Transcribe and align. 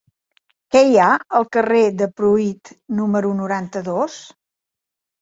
Què 0.75 0.81
hi 0.87 0.97
ha 1.01 1.09
al 1.41 1.45
carrer 1.57 1.83
de 2.01 2.09
Pruit 2.23 2.75
número 3.03 3.37
noranta-dos? 3.45 4.21